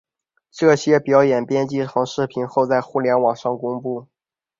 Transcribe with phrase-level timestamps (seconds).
[0.49, 4.07] 这些表演编辑成视频后在互联网上公布。